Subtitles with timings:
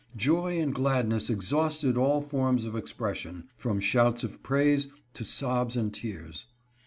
[0.17, 5.93] Joy and gladness exhausted all forms of expression, from shouts of praise to sobs and
[5.93, 6.47] tears.